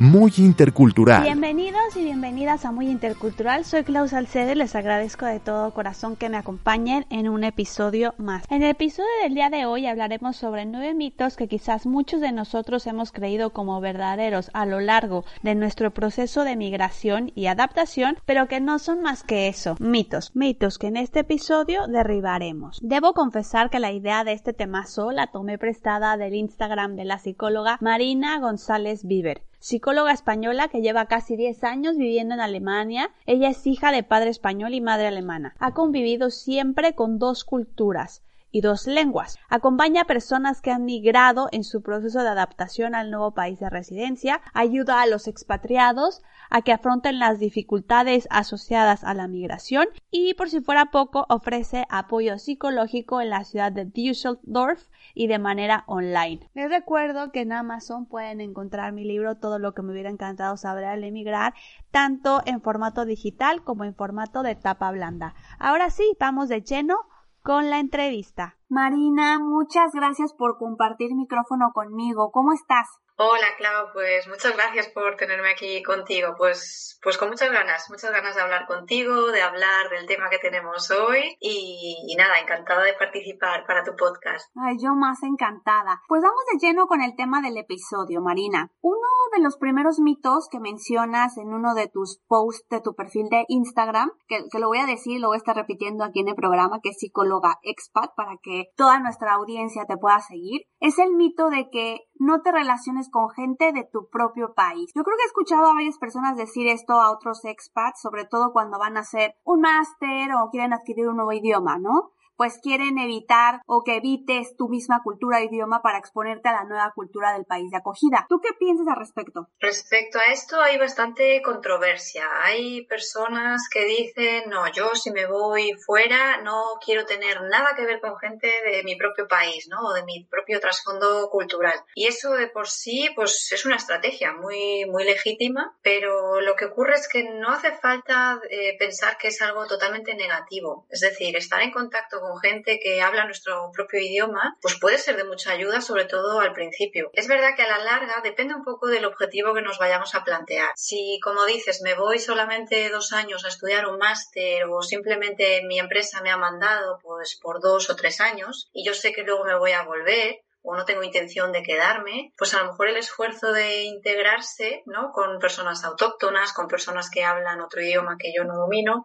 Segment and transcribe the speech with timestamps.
[0.00, 1.24] Muy intercultural.
[1.24, 3.66] Bienvenidos y bienvenidas a Muy Intercultural.
[3.66, 4.54] Soy Klaus Salcede.
[4.54, 8.50] Les agradezco de todo corazón que me acompañen en un episodio más.
[8.50, 12.32] En el episodio del día de hoy hablaremos sobre nueve mitos que quizás muchos de
[12.32, 18.16] nosotros hemos creído como verdaderos a lo largo de nuestro proceso de migración y adaptación,
[18.24, 20.34] pero que no son más que eso, mitos.
[20.34, 22.78] Mitos que en este episodio derribaremos.
[22.80, 27.18] Debo confesar que la idea de este temazo la tomé prestada del Instagram de la
[27.18, 33.10] psicóloga Marina González Bieber psicóloga española que lleva casi 10 años viviendo en Alemania.
[33.26, 35.54] Ella es hija de padre español y madre alemana.
[35.60, 39.38] Ha convivido siempre con dos culturas y dos lenguas.
[39.48, 43.70] Acompaña a personas que han migrado en su proceso de adaptación al nuevo país de
[43.70, 50.34] residencia, ayuda a los expatriados a que afronten las dificultades asociadas a la migración y,
[50.34, 55.84] por si fuera poco, ofrece apoyo psicológico en la ciudad de Düsseldorf y de manera
[55.86, 56.48] online.
[56.54, 60.56] Les recuerdo que en Amazon pueden encontrar mi libro Todo lo que me hubiera encantado
[60.56, 61.54] saber al emigrar,
[61.90, 65.34] tanto en formato digital como en formato de tapa blanda.
[65.58, 66.96] Ahora sí, vamos de lleno
[67.42, 68.59] con la entrevista.
[68.72, 72.30] Marina, muchas gracias por compartir micrófono conmigo.
[72.30, 72.86] ¿Cómo estás?
[73.22, 76.36] Hola, Clau, pues muchas gracias por tenerme aquí contigo.
[76.38, 80.38] Pues, pues con muchas ganas, muchas ganas de hablar contigo, de hablar del tema que
[80.38, 84.50] tenemos hoy y, nada, encantada de participar para tu podcast.
[84.56, 86.00] Ay, yo más encantada.
[86.08, 88.70] Pues vamos de lleno con el tema del episodio, Marina.
[88.80, 88.96] Uno
[89.36, 93.44] de los primeros mitos que mencionas en uno de tus posts de tu perfil de
[93.48, 96.36] Instagram, que, que lo voy a decir, lo voy a estar repitiendo aquí en el
[96.36, 101.14] programa, que es psicóloga expat, para que toda nuestra audiencia te pueda seguir, es el
[101.14, 104.90] mito de que no te relaciones con gente de tu propio país.
[104.94, 108.52] Yo creo que he escuchado a varias personas decir esto a otros expats, sobre todo
[108.52, 112.12] cuando van a hacer un máster o quieren adquirir un nuevo idioma, ¿no?
[112.40, 116.64] Pues quieren evitar o que evites tu misma cultura e idioma para exponerte a la
[116.64, 118.24] nueva cultura del país de acogida.
[118.30, 119.48] ¿Tú qué piensas al respecto?
[119.58, 122.26] Respecto a esto hay bastante controversia.
[122.42, 127.84] Hay personas que dicen, no, yo si me voy fuera no quiero tener nada que
[127.84, 129.76] ver con gente de mi propio país, ¿no?
[129.88, 131.78] O de mi propio trasfondo cultural.
[131.94, 136.64] Y eso de por sí, pues es una estrategia muy, muy legítima, pero lo que
[136.64, 140.86] ocurre es que no hace falta eh, pensar que es algo totalmente negativo.
[140.88, 145.16] Es decir, estar en contacto con gente que habla nuestro propio idioma, pues puede ser
[145.16, 147.10] de mucha ayuda, sobre todo al principio.
[147.14, 150.24] Es verdad que a la larga depende un poco del objetivo que nos vayamos a
[150.24, 150.70] plantear.
[150.76, 155.78] Si, como dices, me voy solamente dos años a estudiar un máster o simplemente mi
[155.78, 159.44] empresa me ha mandado pues por dos o tres años y yo sé que luego
[159.44, 162.96] me voy a volver, o no tengo intención de quedarme, pues a lo mejor el
[162.96, 165.10] esfuerzo de integrarse, ¿no?
[165.12, 169.04] Con personas autóctonas, con personas que hablan otro idioma que yo no domino,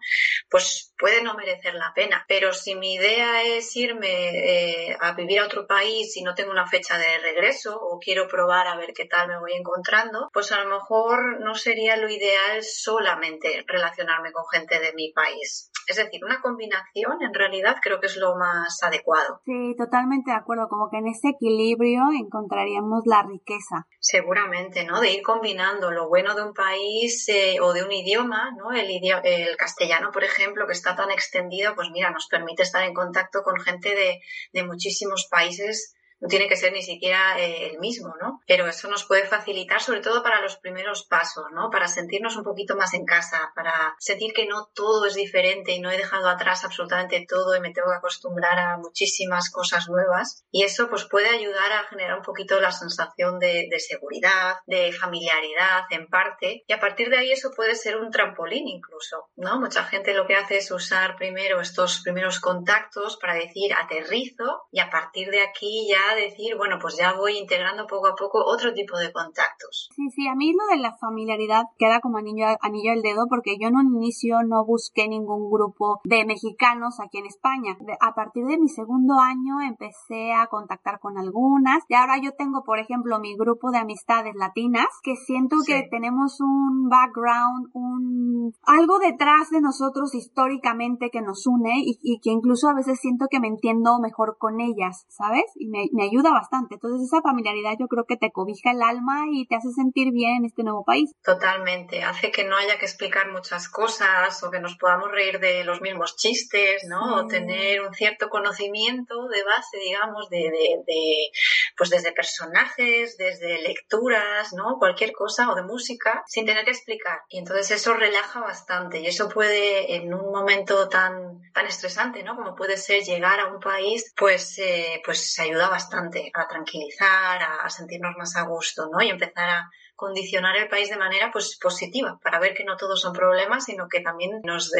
[0.49, 2.25] pues puede no merecer la pena.
[2.27, 6.51] Pero si mi idea es irme eh, a vivir a otro país y no tengo
[6.51, 10.51] una fecha de regreso o quiero probar a ver qué tal me voy encontrando, pues
[10.51, 15.71] a lo mejor no sería lo ideal solamente relacionarme con gente de mi país.
[15.87, 19.41] Es decir, una combinación en realidad creo que es lo más adecuado.
[19.45, 20.67] Sí, totalmente de acuerdo.
[20.67, 23.87] Como que en ese equilibrio encontraríamos la riqueza.
[23.99, 24.99] Seguramente, ¿no?
[24.99, 28.71] De ir combinando lo bueno de un país eh, o de un idioma, ¿no?
[28.71, 28.89] El,
[29.23, 33.43] el castellano, por ejemplo, que está tan extendido, pues mira, nos permite estar en contacto
[33.43, 34.21] con gente de,
[34.53, 38.41] de muchísimos países no tiene que ser ni siquiera eh, el mismo, ¿no?
[38.47, 41.69] Pero eso nos puede facilitar, sobre todo para los primeros pasos, ¿no?
[41.69, 45.79] Para sentirnos un poquito más en casa, para sentir que no todo es diferente y
[45.79, 50.43] no he dejado atrás absolutamente todo y me tengo que acostumbrar a muchísimas cosas nuevas.
[50.51, 54.91] Y eso pues puede ayudar a generar un poquito la sensación de, de seguridad, de
[54.93, 56.63] familiaridad en parte.
[56.67, 59.59] Y a partir de ahí eso puede ser un trampolín incluso, ¿no?
[59.59, 64.79] Mucha gente lo que hace es usar primero estos primeros contactos para decir aterrizo y
[64.79, 68.73] a partir de aquí ya decir, bueno, pues ya voy integrando poco a poco otro
[68.73, 69.89] tipo de contactos.
[69.95, 73.57] Sí, sí, a mí lo de la familiaridad queda como anillo, anillo al dedo porque
[73.59, 77.77] yo en un inicio no busqué ningún grupo de mexicanos aquí en España.
[78.01, 82.63] A partir de mi segundo año empecé a contactar con algunas y ahora yo tengo,
[82.63, 88.99] por ejemplo, mi grupo de amistades latinas que siento que tenemos un background, un algo
[88.99, 93.47] detrás de nosotros históricamente que nos une y, que incluso a veces siento que me
[93.47, 95.45] entiendo mejor con ellas, ¿sabes?
[95.55, 96.75] Y me, me ayuda bastante.
[96.75, 100.37] Entonces esa familiaridad yo creo que te cobija el alma y te hace sentir bien
[100.37, 101.11] en este nuevo país.
[101.23, 102.03] Totalmente.
[102.03, 105.81] Hace que no haya que explicar muchas cosas o que nos podamos reír de los
[105.81, 107.15] mismos chistes, ¿no?
[107.15, 111.31] O tener un cierto conocimiento de base, digamos, de, de, de,
[111.77, 114.77] pues desde personajes, desde lecturas, ¿no?
[114.77, 117.21] Cualquier cosa o de música sin tener que explicar.
[117.29, 122.35] Y entonces eso relaja bastante y eso puede en un momento tan, tan estresante, ¿no?
[122.35, 127.69] Como puede ser llegar a un país, pues, eh, pues ayuda bastante a tranquilizar, a,
[127.69, 129.01] sentirnos más a gusto, ¿no?
[129.01, 132.99] Y empezar a condicionar el país de manera pues positiva para ver que no todos
[132.99, 134.71] son problemas sino que también nos,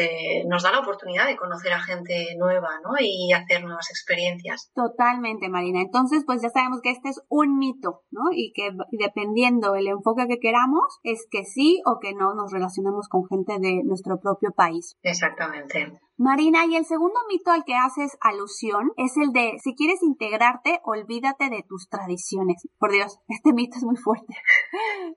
[0.46, 2.92] nos da la oportunidad de conocer a gente nueva ¿no?
[3.00, 8.04] y hacer nuevas experiencias totalmente Marina entonces pues ya sabemos que este es un mito
[8.12, 8.24] ¿no?
[8.34, 13.08] y que dependiendo el enfoque que queramos es que sí o que no nos relacionamos
[13.08, 18.18] con gente de nuestro propio país exactamente Marina, y el segundo mito al que haces
[18.22, 22.68] alusión es el de si quieres integrarte, olvídate de tus tradiciones.
[22.78, 24.34] Por Dios, este mito es muy fuerte.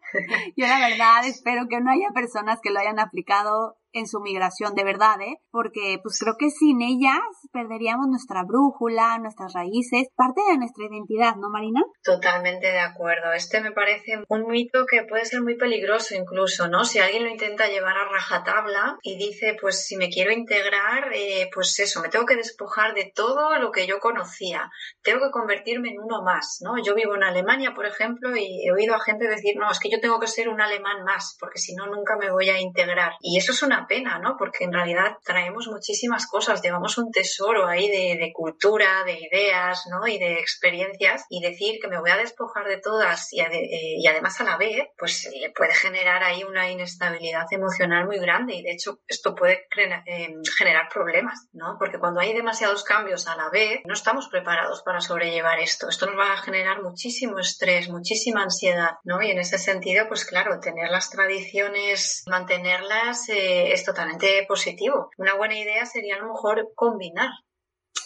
[0.56, 4.74] Yo la verdad espero que no haya personas que lo hayan aplicado en su migración
[4.74, 5.36] de verdad, ¿eh?
[5.50, 7.20] Porque pues creo que sin ellas
[7.52, 11.82] perderíamos nuestra brújula, nuestras raíces, parte de nuestra identidad, ¿no, Marina?
[12.02, 13.32] Totalmente de acuerdo.
[13.32, 16.84] Este me parece un mito que puede ser muy peligroso incluso, ¿no?
[16.84, 21.48] Si alguien lo intenta llevar a rajatabla y dice, pues si me quiero integrar, eh,
[21.52, 24.70] pues eso, me tengo que despojar de todo lo que yo conocía,
[25.02, 26.82] tengo que convertirme en uno más, ¿no?
[26.82, 29.90] Yo vivo en Alemania, por ejemplo, y he oído a gente decir, no, es que
[29.90, 33.12] yo tengo que ser un alemán más, porque si no, nunca me voy a integrar.
[33.20, 34.36] Y eso es una pena, ¿no?
[34.36, 40.06] Porque en realidad traemos muchísimas cosas, llevamos un tesoro ahí de, cultura, de ideas, ¿no?
[40.06, 44.40] Y de experiencias y decir que me voy a despojar de todas y, eh, además
[44.40, 48.72] a la vez, pues eh, puede generar ahí una inestabilidad emocional muy grande y de
[48.72, 51.76] hecho esto puede eh, generar problemas, ¿no?
[51.78, 55.88] Porque cuando hay demasiados cambios a la vez, no estamos preparados para sobrellevar esto.
[55.88, 59.22] Esto nos va a generar muchísimo estrés, muchísima ansiedad, ¿no?
[59.22, 63.28] Y en ese sentido, pues claro, tener las tradiciones, mantenerlas,
[63.72, 65.10] es totalmente positivo.
[65.16, 67.30] Una buena idea sería a lo mejor combinar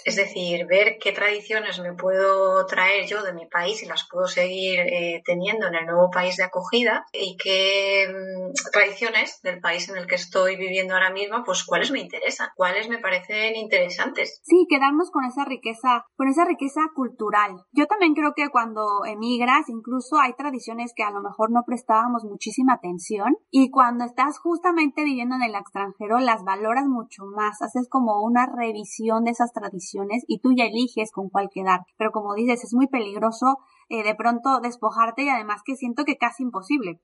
[0.04, 4.26] es decir, ver qué tradiciones me puedo traer yo de mi país y las puedo
[4.26, 9.88] seguir eh, teniendo en el nuevo país de acogida y qué mm, tradiciones del país
[9.88, 14.40] en el que estoy viviendo ahora mismo, pues cuáles me interesan, cuáles me parecen interesantes.
[14.44, 17.64] Sí, quedarnos con esa riqueza, con esa riqueza cultural.
[17.72, 22.24] Yo también creo que cuando emigras, incluso hay tradiciones que a lo mejor no prestábamos
[22.24, 27.88] muchísima atención y cuando estás justamente viviendo en el extranjero las valoras mucho más, haces
[27.88, 29.91] como una revisión de esas tradiciones
[30.26, 31.80] y tú ya eliges con cuál quedar.
[31.96, 33.58] Pero como dices, es muy peligroso
[33.88, 37.00] eh, de pronto despojarte y además que siento que casi imposible.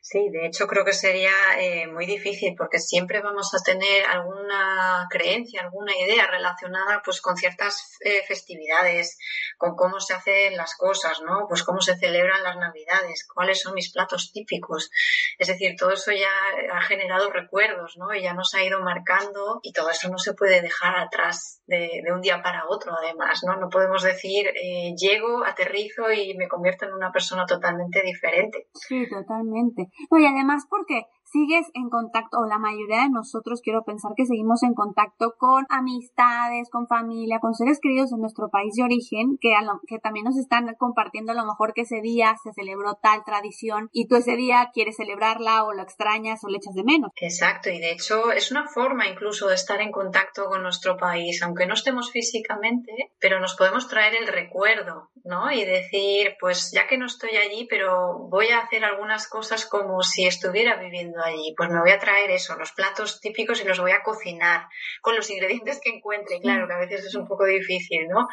[0.00, 5.06] Sí, de hecho creo que sería eh, muy difícil porque siempre vamos a tener alguna
[5.10, 9.18] creencia, alguna idea relacionada pues con ciertas eh, festividades,
[9.56, 11.46] con cómo se hacen las cosas, ¿no?
[11.48, 14.90] Pues cómo se celebran las navidades, cuáles son mis platos típicos.
[15.38, 16.28] Es decir, todo eso ya
[16.72, 18.14] ha generado recuerdos, ¿no?
[18.14, 22.00] Y ya nos ha ido marcando y todo eso no se puede dejar atrás de,
[22.04, 23.56] de un día para otro, además, ¿no?
[23.56, 24.50] No podemos decir
[24.96, 28.68] llego, aterrizo y y me convierto en una persona totalmente diferente.
[28.74, 29.88] Sí, totalmente.
[30.10, 34.26] No, y además porque sigues en contacto, o la mayoría de nosotros quiero pensar que
[34.26, 39.38] seguimos en contacto con amistades, con familia, con seres queridos en nuestro país de origen,
[39.40, 42.52] que, a lo, que también nos están compartiendo a lo mejor que ese día se
[42.52, 46.74] celebró tal tradición y tú ese día quieres celebrarla o lo extrañas o le echas
[46.74, 47.10] de menos.
[47.16, 51.42] Exacto, y de hecho es una forma incluso de estar en contacto con nuestro país,
[51.42, 55.50] aunque no estemos físicamente, pero nos podemos traer el recuerdo, ¿no?
[55.50, 60.02] Y decir, pues ya que no estoy allí, pero voy a hacer algunas cosas como
[60.02, 61.54] si estuviera viviendo allí?
[61.56, 64.68] Pues me voy a traer eso, los platos típicos y los voy a cocinar
[65.00, 66.40] con los ingredientes que encuentre.
[66.40, 68.26] Claro que a veces es un poco difícil, ¿no?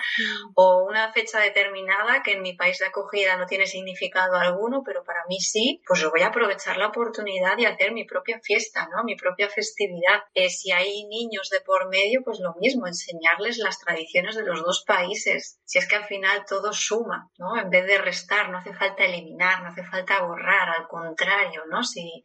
[0.56, 5.04] O una fecha determinada que en mi país de acogida no tiene significado alguno, pero
[5.04, 8.88] para mí sí, pues yo voy a aprovechar la oportunidad de hacer mi propia fiesta,
[8.96, 9.04] ¿no?
[9.04, 10.24] Mi propia festividad.
[10.34, 14.64] Eh, si hay niños de por medio, pues lo mismo, enseñarles las tradiciones de los
[14.64, 15.60] dos países.
[15.66, 17.58] Si es que al final todo suma, ¿no?
[17.58, 21.84] En vez de restar, no hace falta eliminar, no hace falta borrar, al contrario, ¿no?
[21.84, 22.24] Si,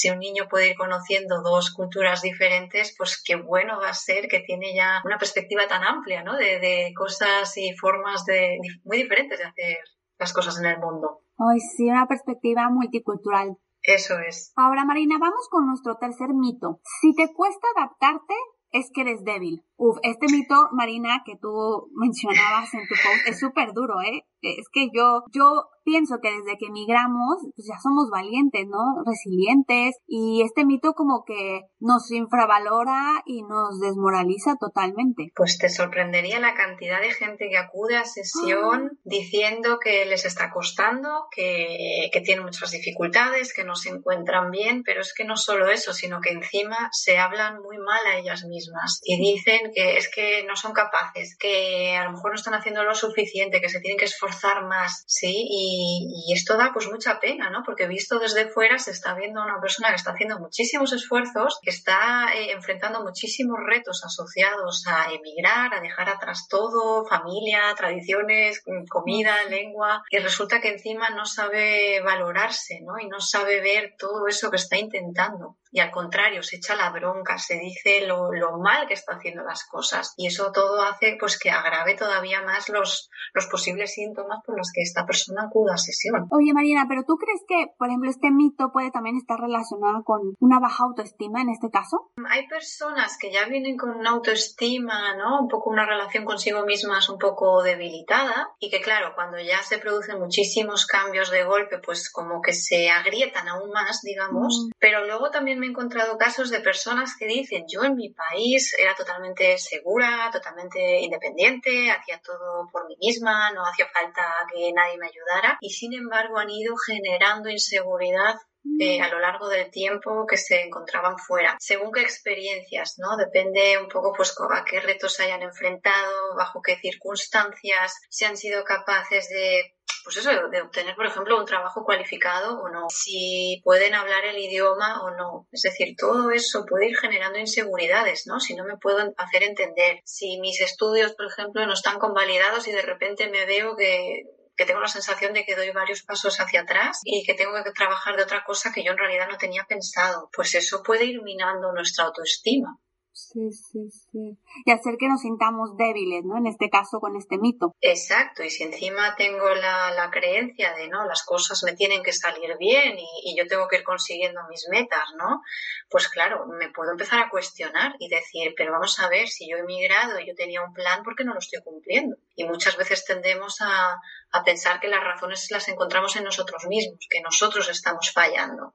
[0.00, 4.28] si un niño puede ir conociendo dos culturas diferentes, pues qué bueno va a ser
[4.28, 6.36] que tiene ya una perspectiva tan amplia, ¿no?
[6.36, 9.76] De, de cosas y formas de, muy diferentes de hacer
[10.18, 11.20] las cosas en el mundo.
[11.36, 13.58] Ay, sí, una perspectiva multicultural.
[13.82, 14.52] Eso es.
[14.56, 16.80] Ahora, Marina, vamos con nuestro tercer mito.
[17.00, 18.34] Si te cuesta adaptarte,
[18.70, 19.64] es que eres débil.
[19.76, 24.24] Uf, este mito, Marina, que tú mencionabas en tu post, es súper duro, ¿eh?
[24.42, 29.02] Es que yo, yo pienso que desde que emigramos, pues ya somos valientes, ¿no?
[29.04, 29.96] Resilientes.
[30.06, 35.32] Y este mito como que nos infravalora y nos desmoraliza totalmente.
[35.34, 38.96] Pues te sorprendería la cantidad de gente que acude a sesión ah.
[39.04, 44.82] diciendo que les está costando, que, que tienen muchas dificultades, que no se encuentran bien,
[44.84, 48.44] pero es que no solo eso, sino que encima se hablan muy mal a ellas
[48.44, 52.54] mismas y dicen que es que no son capaces, que a lo mejor no están
[52.54, 54.29] haciendo lo suficiente, que se tienen que esforzar
[54.66, 55.46] más, ¿sí?
[55.48, 57.62] Y, esto da pues mucha pena, ¿no?
[57.64, 61.58] Porque visto desde fuera se está viendo a una persona que está haciendo muchísimos esfuerzos,
[61.62, 68.62] que está eh, enfrentando muchísimos retos asociados a emigrar, a dejar atrás todo, familia, tradiciones,
[68.88, 72.98] comida, lengua, y resulta que encima no sabe valorarse, ¿no?
[72.98, 76.90] Y no sabe ver todo eso que está intentando y al contrario, se echa la
[76.90, 81.16] bronca, se dice lo, lo, mal que está haciendo las cosas y eso todo hace
[81.18, 85.74] pues que agrave todavía más los, los posibles síntomas por los que esta persona acuda
[85.74, 86.26] a sesión.
[86.30, 90.34] Oye Marina, pero ¿tú crees que, por ejemplo, este mito puede también estar relacionado con
[90.40, 92.10] una baja autoestima en este caso?
[92.28, 95.40] Hay personas que ya vienen con una autoestima, ¿no?
[95.40, 99.78] Un poco una relación consigo mismas un poco debilitada y que claro, cuando ya se
[99.78, 104.72] producen muchísimos cambios de golpe, pues como que se agrietan aún más, digamos, mm.
[104.78, 108.74] pero luego también me he encontrado casos de personas que dicen, yo en mi país
[108.78, 114.98] era totalmente segura, totalmente independiente, hacía todo por mí misma, no hacía falta que nadie
[114.98, 118.36] me ayudara y sin embargo han ido generando inseguridad
[118.78, 121.56] eh, a lo largo del tiempo que se encontraban fuera.
[121.58, 123.16] Según qué experiencias, ¿no?
[123.16, 128.62] Depende un poco pues a qué retos hayan enfrentado, bajo qué circunstancias, si han sido
[128.64, 133.94] capaces de pues eso, de obtener, por ejemplo, un trabajo cualificado o no, si pueden
[133.94, 135.48] hablar el idioma o no.
[135.52, 138.40] Es decir, todo eso puede ir generando inseguridades, ¿no?
[138.40, 142.72] Si no me puedo hacer entender, si mis estudios, por ejemplo, no están convalidados y
[142.72, 144.24] de repente me veo que
[144.60, 147.70] que tengo la sensación de que doy varios pasos hacia atrás y que tengo que
[147.70, 150.28] trabajar de otra cosa que yo en realidad no tenía pensado.
[150.36, 152.78] Pues eso puede ir minando nuestra autoestima.
[153.12, 154.38] Sí, sí, sí.
[154.64, 156.38] Y hacer que nos sintamos débiles, ¿no?
[156.38, 157.74] En este caso, con este mito.
[157.80, 158.42] Exacto.
[158.42, 162.56] Y si encima tengo la, la creencia de, no, las cosas me tienen que salir
[162.58, 165.42] bien y, y, yo tengo que ir consiguiendo mis metas, ¿no?
[165.88, 169.56] Pues claro, me puedo empezar a cuestionar y decir, pero vamos a ver, si yo
[169.56, 172.16] he emigrado y yo tenía un plan, ¿por qué no lo estoy cumpliendo?
[172.34, 174.00] Y muchas veces tendemos a,
[174.32, 178.74] a pensar que las razones las encontramos en nosotros mismos, que nosotros estamos fallando.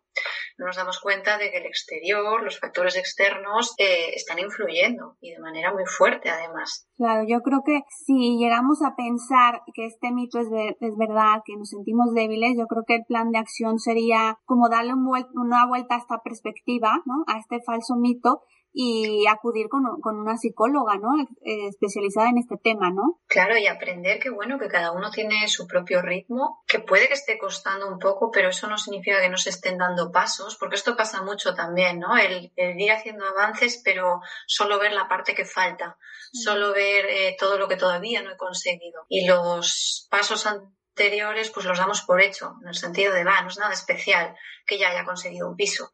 [0.57, 5.31] No nos damos cuenta de que el exterior, los factores externos, eh, están influyendo y
[5.31, 6.87] de manera muy fuerte además.
[6.97, 10.47] Claro, yo creo que si llegamos a pensar que este mito es,
[10.79, 14.69] es verdad, que nos sentimos débiles, yo creo que el plan de acción sería como
[14.69, 17.23] darle una vuelta a esta perspectiva, ¿no?
[17.27, 18.41] A este falso mito
[18.77, 21.15] y acudir con, con una psicóloga, ¿no?
[21.45, 23.21] Eh, especializada en este tema, ¿no?
[23.25, 27.13] Claro, y aprender que, bueno, que cada uno tiene su propio ritmo, que puede que
[27.13, 30.75] esté costando un poco, pero eso no significa que no se estén dando pasos, porque
[30.75, 32.17] esto pasa mucho también, ¿no?
[32.17, 35.97] El, ir haciendo avances, pero solo ver la parte que falta,
[36.33, 39.05] solo ver eh, todo lo que todavía no he conseguido.
[39.07, 43.47] Y los pasos anteriores, pues los damos por hecho, en el sentido de, va, no
[43.47, 44.35] es nada especial
[44.67, 45.93] que ya haya conseguido un piso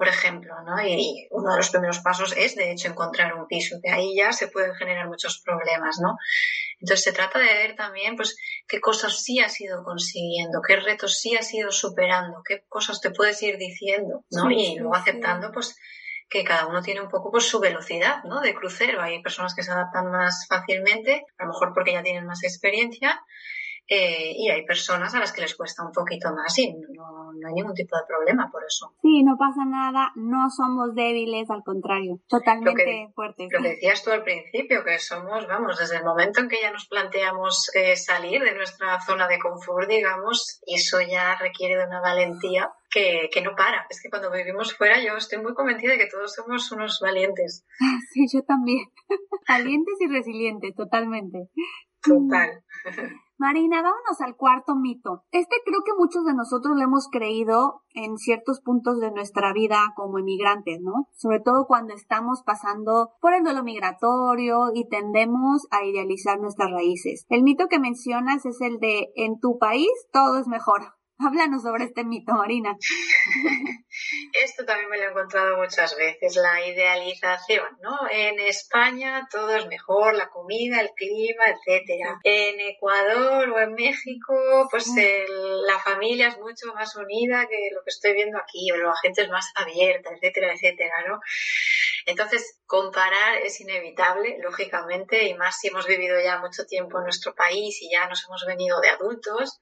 [0.00, 0.82] por ejemplo, ¿no?
[0.82, 3.76] Y uno de los primeros pasos es, de hecho, encontrar un piso.
[3.82, 6.16] De ahí ya se pueden generar muchos problemas, ¿no?
[6.80, 8.34] Entonces se trata de ver también, pues,
[8.66, 13.10] qué cosas sí has ido consiguiendo, qué retos sí has ido superando, qué cosas te
[13.10, 14.50] puedes ir diciendo, ¿no?
[14.50, 15.78] y luego aceptando, pues,
[16.30, 18.40] que cada uno tiene un poco pues su velocidad, ¿no?
[18.40, 19.02] De crucero.
[19.02, 23.20] Hay personas que se adaptan más fácilmente, a lo mejor porque ya tienen más experiencia,
[23.92, 27.48] Eh, y hay personas a las que les cuesta un poquito más y no, no,
[27.48, 28.94] hay ningún tipo de problema por eso.
[29.02, 33.48] Sí, no pasa nada, no somos débiles, al contrario, totalmente fuertes.
[33.50, 36.70] Lo que decías tú al principio, que somos, vamos, desde el momento en que ya
[36.70, 42.00] nos planteamos eh, salir de nuestra zona de confort, digamos, eso ya requiere de una
[42.00, 43.88] valentía que, que, no para.
[43.90, 47.66] Es que cuando vivimos fuera yo estoy muy convencida de que todos somos unos valientes.
[48.12, 48.86] Sí, yo también.
[49.48, 51.48] valientes y resilientes, totalmente.
[52.02, 52.62] Total.
[53.40, 55.24] Marina, vámonos al cuarto mito.
[55.32, 59.78] Este creo que muchos de nosotros lo hemos creído en ciertos puntos de nuestra vida
[59.96, 61.08] como inmigrantes, ¿no?
[61.16, 67.24] Sobre todo cuando estamos pasando por el duelo migratorio y tendemos a idealizar nuestras raíces.
[67.30, 70.99] El mito que mencionas es el de en tu país todo es mejor.
[71.22, 72.74] Háblanos sobre este mito, Marina.
[74.42, 77.98] Esto también me lo he encontrado muchas veces, la idealización, ¿no?
[78.10, 82.18] En España todo es mejor, la comida, el clima, etcétera.
[82.24, 84.86] En Ecuador o en México, pues
[85.66, 89.22] la familia es mucho más unida que lo que estoy viendo aquí, o la gente
[89.22, 91.20] es más abierta, etcétera, etcétera, ¿no?
[92.06, 97.34] Entonces, comparar es inevitable, lógicamente, y más si hemos vivido ya mucho tiempo en nuestro
[97.34, 99.60] país y ya nos hemos venido de adultos,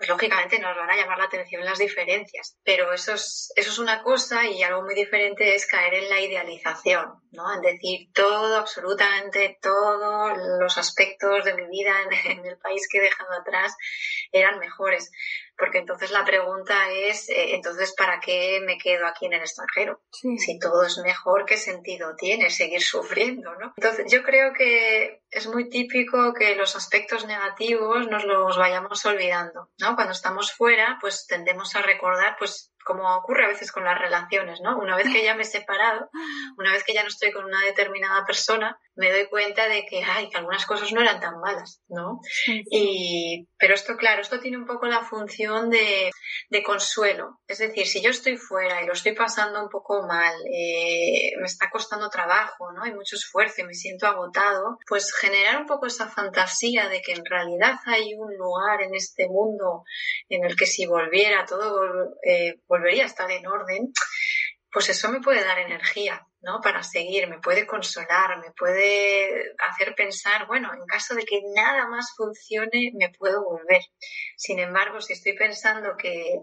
[0.00, 2.56] pues lógicamente nos van a llamar la atención las diferencias.
[2.64, 6.18] Pero eso es, eso es una cosa y algo muy diferente es caer en la
[6.18, 7.54] idealización, ¿no?
[7.54, 11.92] En decir todo, absolutamente todos los aspectos de mi vida
[12.24, 13.76] en, el país que he dejado atrás
[14.32, 15.10] eran mejores.
[15.54, 20.00] Porque entonces la pregunta es, eh, entonces, ¿para qué me quedo aquí en el extranjero?
[20.10, 23.74] Si todo es mejor, ¿qué sentido tiene seguir sufriendo, no?
[23.76, 29.70] Entonces, yo creo que es muy típico que los aspectos negativos nos los vayamos olvidando,
[29.78, 29.94] ¿no?
[29.94, 34.60] Cuando estamos fuera, pues tendemos a recordar, pues, como ocurre a veces con las relaciones,
[34.60, 34.78] ¿no?
[34.78, 36.10] Una vez que ya me he separado,
[36.56, 40.02] una vez que ya no estoy con una determinada persona, me doy cuenta de que,
[40.04, 42.20] ay, que algunas cosas no eran tan malas, ¿no?
[42.70, 46.10] Y, pero esto, claro, esto tiene un poco la función de,
[46.50, 47.40] de consuelo.
[47.46, 51.46] Es decir, si yo estoy fuera y lo estoy pasando un poco mal, eh, me
[51.46, 52.82] está costando trabajo, ¿no?
[52.82, 57.12] Hay mucho esfuerzo y me siento agotado, pues generar un poco esa fantasía de que
[57.12, 59.84] en realidad hay un lugar en este mundo
[60.28, 61.80] en el que si volviera todo
[62.22, 63.92] eh, volvería a estar en orden,
[64.72, 66.60] pues eso me puede dar energía, ¿no?
[66.60, 71.88] Para seguir, me puede consolar, me puede hacer pensar, bueno, en caso de que nada
[71.88, 73.82] más funcione, me puedo volver.
[74.36, 76.36] Sin embargo, si estoy pensando que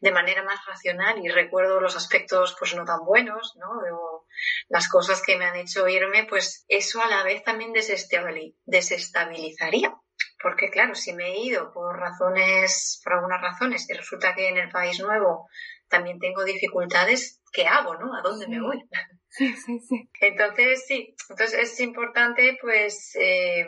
[0.00, 3.66] de manera más racional y recuerdo los aspectos pues no tan buenos, ¿no?
[3.94, 4.24] O
[4.68, 9.94] las cosas que me han hecho irme, pues eso a la vez también desestabilizaría.
[10.42, 14.58] Porque claro, si me he ido por razones, por algunas razones, y resulta que en
[14.58, 15.48] el país nuevo
[15.88, 18.14] también tengo dificultades, ¿qué hago, no?
[18.14, 18.82] ¿A dónde me voy?
[19.28, 20.08] Sí, sí, sí.
[20.20, 23.66] Entonces, sí, entonces es importante pues, eh,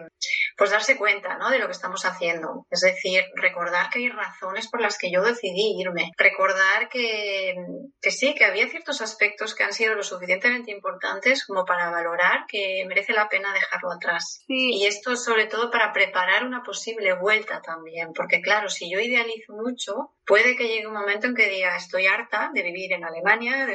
[0.56, 1.50] pues darse cuenta ¿no?
[1.50, 2.66] de lo que estamos haciendo.
[2.70, 6.12] Es decir, recordar que hay razones por las que yo decidí irme.
[6.16, 7.54] Recordar que,
[8.00, 12.44] que sí, que había ciertos aspectos que han sido lo suficientemente importantes como para valorar
[12.48, 14.44] que merece la pena dejarlo atrás.
[14.48, 18.12] Y esto sobre todo para preparar una posible vuelta también.
[18.14, 22.06] Porque claro, si yo idealizo mucho, puede que llegue un momento en que diga estoy
[22.06, 23.74] harta de vivir en Alemania, de,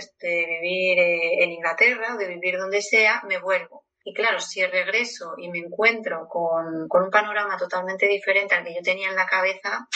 [0.61, 3.80] vivir eh, en Inglaterra o de vivir donde sea, me vuelvo.
[4.03, 8.73] Y claro, si regreso y me encuentro con, con, un panorama totalmente diferente al que
[8.75, 9.87] yo tenía en la cabeza,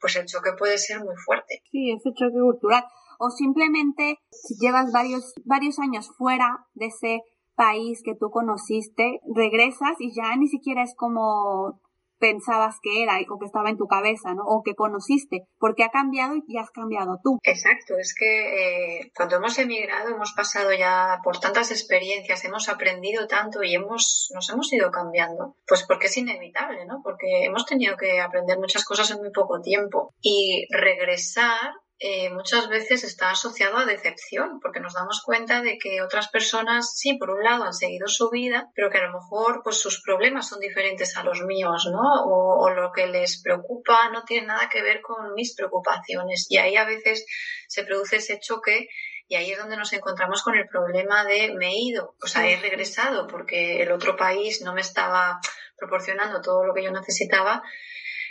[0.00, 1.62] pues el choque puede ser muy fuerte.
[1.70, 2.84] Sí, ese choque cultural.
[3.18, 7.22] O simplemente si llevas varios, varios años fuera de ese
[7.54, 11.80] país que tú conociste, regresas y ya ni siquiera es como
[12.18, 14.44] pensabas que era o que estaba en tu cabeza, ¿no?
[14.44, 17.38] O que conociste, porque ha cambiado y has cambiado tú.
[17.42, 23.26] Exacto, es que eh, cuando hemos emigrado hemos pasado ya por tantas experiencias, hemos aprendido
[23.26, 27.00] tanto y hemos, nos hemos ido cambiando, pues porque es inevitable, ¿no?
[27.02, 32.68] Porque hemos tenido que aprender muchas cosas en muy poco tiempo y regresar eh, muchas
[32.68, 37.30] veces está asociado a decepción, porque nos damos cuenta de que otras personas, sí, por
[37.30, 40.60] un lado han seguido su vida, pero que a lo mejor pues sus problemas son
[40.60, 42.02] diferentes a los míos, ¿no?
[42.26, 46.46] O, lo que les preocupa no tiene nada que ver con mis preocupaciones.
[46.50, 47.24] Y ahí a veces
[47.66, 48.88] se produce ese choque
[49.26, 52.46] y ahí es donde nos encontramos con el problema de me he ido, o sea,
[52.48, 55.40] he regresado porque el otro país no me estaba
[55.78, 57.62] proporcionando todo lo que yo necesitaba,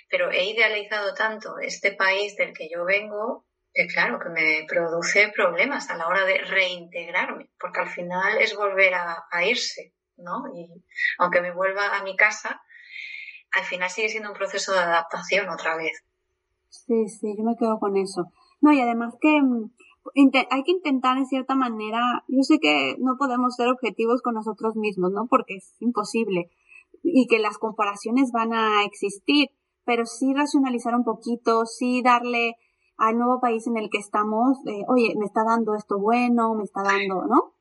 [0.08, 5.34] pero he idealizado tanto este país del que yo vengo que claro, que me produce
[5.36, 10.46] problemas a la hora de reintegrarme, porque al final es volver a, irse, ¿no?
[10.56, 10.82] Y
[11.18, 12.62] aunque me vuelva a mi casa,
[13.52, 16.06] al final sigue siendo un proceso de adaptación otra vez.
[16.70, 18.32] Sí, sí, yo me quedo con eso.
[18.62, 19.70] No, y además que mm,
[20.50, 24.78] hay que intentar en cierta manera, yo sé que no podemos ser objetivos con nosotros
[24.78, 25.28] mismos, ¿no?
[25.28, 26.50] Porque es imposible
[27.04, 29.50] y que las comparaciones van a existir,
[29.84, 32.56] pero sí racionalizar un poquito, sí darle
[32.98, 36.82] al nuevo país en el que estamos, oye, me está dando esto bueno, me está
[36.84, 37.56] dando, ¿no?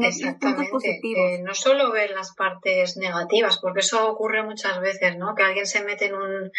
[0.00, 1.00] Exactamente.
[1.02, 5.34] Eh, no solo ver las partes negativas, porque eso ocurre muchas veces, ¿no?
[5.34, 6.50] Que alguien se mete en un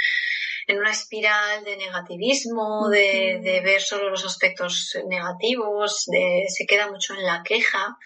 [0.69, 6.91] en una espiral de negativismo, de, de ver solo los aspectos negativos, de, se queda
[6.91, 7.97] mucho en la queja,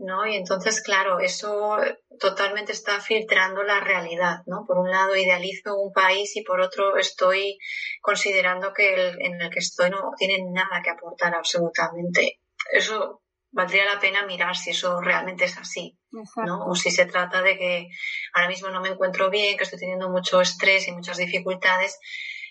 [0.00, 0.26] ¿no?
[0.26, 1.76] Y entonces, claro, eso
[2.18, 4.64] totalmente está filtrando la realidad, ¿no?
[4.66, 7.58] Por un lado idealizo un país y por otro estoy
[8.00, 12.40] considerando que el en el que estoy no tiene nada que aportar absolutamente.
[12.72, 15.98] Eso valdría la pena mirar si eso realmente es así,
[16.36, 16.66] ¿no?
[16.66, 17.88] O si se trata de que
[18.32, 21.98] ahora mismo no me encuentro bien, que estoy teniendo mucho estrés y muchas dificultades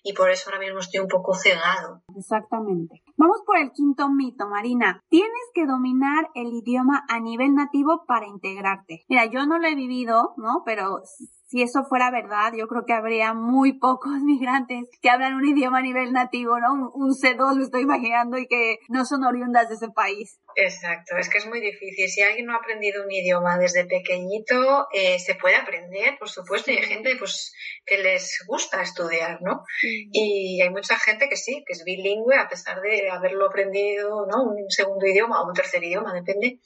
[0.03, 2.01] y por eso ahora mismo estoy un poco cegado.
[2.15, 3.01] Exactamente.
[3.17, 5.03] Vamos por el quinto mito, Marina.
[5.09, 9.05] Tienes que dominar el idioma a nivel nativo para integrarte.
[9.09, 10.63] Mira, yo no lo he vivido, ¿no?
[10.65, 11.01] Pero
[11.49, 15.79] si eso fuera verdad, yo creo que habría muy pocos migrantes que hablan un idioma
[15.79, 16.91] a nivel nativo, ¿no?
[16.93, 20.39] Un, C2 lo estoy imaginando y que no son oriundas de ese país.
[20.55, 22.07] Exacto, es que es muy difícil.
[22.07, 26.71] Si alguien no ha aprendido un idioma desde pequeñito, eh, se puede aprender, por supuesto,
[26.71, 27.51] y hay gente pues,
[27.85, 29.63] que les gusta estudiar, ¿no?
[30.11, 34.43] Y hay mucha gente que sí, que es bilingüe a pesar de haberlo aprendido, ¿no?
[34.43, 36.59] Un segundo idioma o un tercer idioma, depende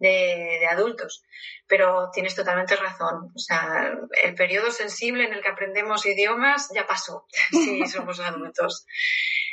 [0.00, 1.22] de, adultos.
[1.68, 3.30] Pero tienes totalmente razón.
[3.34, 3.92] O sea,
[4.24, 8.86] el periodo sensible en el que aprendemos idiomas ya pasó, si somos adultos.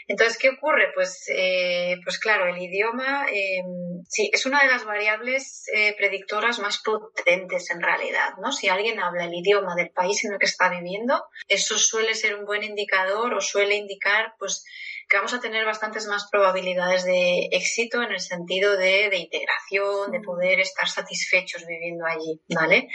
[0.09, 0.91] Entonces, ¿qué ocurre?
[0.95, 3.61] Pues, eh, pues claro, el idioma eh,
[4.07, 8.53] sí, es una de las variables eh, predictoras más potentes en realidad, ¿no?
[8.53, 12.35] Si alguien habla el idioma del país en el que está viviendo, eso suele ser
[12.35, 14.63] un buen indicador o suele indicar, pues,
[15.07, 20.11] que vamos a tener bastantes más probabilidades de éxito en el sentido de, de integración,
[20.11, 22.87] de poder estar satisfechos viviendo allí, ¿vale?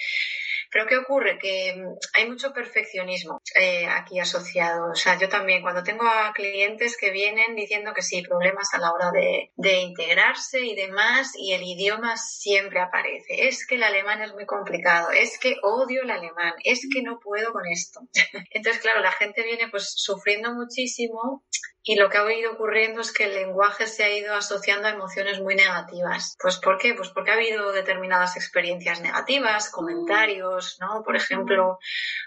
[0.72, 1.38] Pero ¿qué ocurre?
[1.38, 4.90] Que mm, hay mucho perfeccionismo eh, aquí asociado.
[4.90, 8.78] O sea, yo también cuando tengo a clientes que vienen diciendo que sí, problemas a
[8.78, 13.46] la hora de, de integrarse y demás, y el idioma siempre aparece.
[13.46, 17.20] Es que el alemán es muy complicado, es que odio el alemán, es que no
[17.20, 18.00] puedo con esto.
[18.50, 21.44] Entonces, claro, la gente viene pues sufriendo muchísimo
[21.84, 24.92] y lo que ha ido ocurriendo es que el lenguaje se ha ido asociando a
[24.92, 26.36] emociones muy negativas.
[26.40, 26.94] Pues ¿por qué?
[26.94, 31.02] Pues porque ha habido determinadas experiencias negativas, comentarios, ¿no?
[31.04, 31.78] Por ejemplo,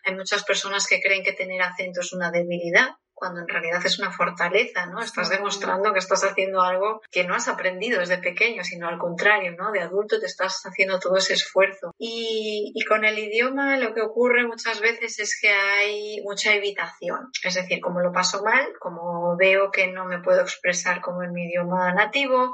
[0.03, 3.97] hay muchas personas que creen que tener acento es una debilidad cuando en realidad es
[3.97, 5.01] una fortaleza, ¿no?
[5.01, 9.55] Estás demostrando que estás haciendo algo que no has aprendido desde pequeño, sino al contrario,
[9.57, 9.71] ¿no?
[9.71, 11.93] De adulto te estás haciendo todo ese esfuerzo.
[11.97, 17.29] Y, y con el idioma lo que ocurre muchas veces es que hay mucha evitación.
[17.41, 21.31] Es decir, como lo paso mal, como veo que no me puedo expresar como en
[21.31, 22.53] mi idioma nativo,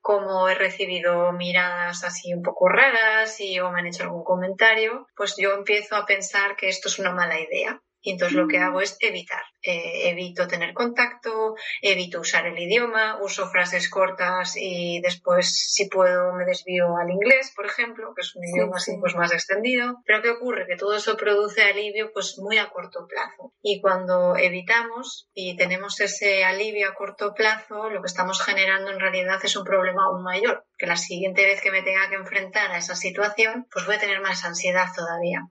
[0.00, 5.08] como he recibido miradas así un poco raras y o me han hecho algún comentario,
[5.16, 8.58] pues yo empiezo a pensar que esto es una mala idea y entonces lo que
[8.58, 9.42] hago es evitar.
[9.60, 16.32] Eh, evito tener contacto, evito usar el idioma, uso frases cortas y después, si puedo,
[16.34, 19.96] me desvío al inglés, por ejemplo, que es un idioma así pues más extendido.
[20.06, 20.68] Pero ¿qué ocurre?
[20.68, 23.52] Que todo eso produce alivio pues muy a corto plazo.
[23.60, 29.00] Y cuando evitamos y tenemos ese alivio a corto plazo, lo que estamos generando en
[29.00, 30.64] realidad es un problema aún mayor.
[30.78, 34.00] Que la siguiente vez que me tenga que enfrentar a esa situación, pues voy a
[34.00, 35.50] tener más ansiedad todavía